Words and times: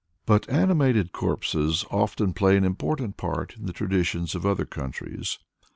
But 0.25 0.49
animated 0.49 1.11
corpses 1.11 1.85
often 1.91 2.33
play 2.33 2.57
an 2.57 2.63
important 2.63 3.17
part 3.17 3.55
in 3.55 3.67
the 3.67 3.71
traditions 3.71 4.33
of 4.33 4.47
other 4.47 4.65
countries. 4.65 5.37